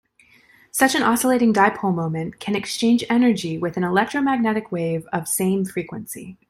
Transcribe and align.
Such 0.71 0.95
an 0.95 1.03
oscillating 1.03 1.53
dipole 1.53 1.93
moment 1.93 2.39
can 2.39 2.55
exchange 2.55 3.03
energy 3.07 3.59
with 3.59 3.77
an 3.77 3.83
electromagnetic 3.83 4.71
wave 4.71 5.05
of 5.13 5.27
same 5.27 5.63
frequency. 5.63 6.39